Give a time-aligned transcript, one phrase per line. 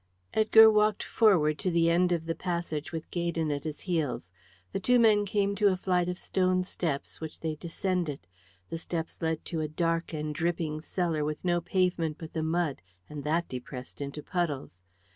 [0.33, 4.31] Edgar walked forward to the end of the passage with Gaydon at his heels.
[4.71, 8.25] The two men came to a flight of stone steps, which they descended.
[8.71, 12.81] The steps led to a dark and dripping cellar with no pavement but the mud,
[13.07, 14.81] and that depressed into puddles.